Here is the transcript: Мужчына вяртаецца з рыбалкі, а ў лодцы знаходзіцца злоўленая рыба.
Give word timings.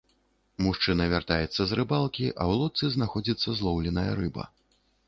Мужчына 0.67 1.05
вяртаецца 1.11 1.61
з 1.73 1.79
рыбалкі, 1.81 2.27
а 2.33 2.35
ў 2.35 2.53
лодцы 2.63 2.85
знаходзіцца 2.99 3.49
злоўленая 3.63 4.11
рыба. 4.25 4.53